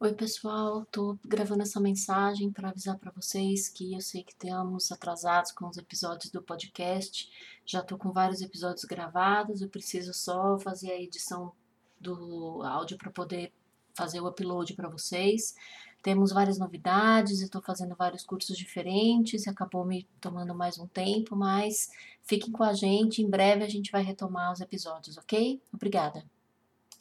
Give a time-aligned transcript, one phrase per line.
[0.00, 4.90] Oi, pessoal, tô gravando essa mensagem para avisar para vocês que eu sei que estamos
[4.90, 7.30] atrasados com os episódios do podcast.
[7.64, 11.52] Já tô com vários episódios gravados, eu preciso só fazer a edição
[12.00, 13.52] do áudio para poder
[13.94, 15.54] fazer o upload para vocês.
[16.02, 21.36] Temos várias novidades, eu tô fazendo vários cursos diferentes, acabou me tomando mais um tempo,
[21.36, 21.88] mas
[22.24, 25.62] fiquem com a gente, em breve a gente vai retomar os episódios, ok?
[25.72, 26.24] Obrigada.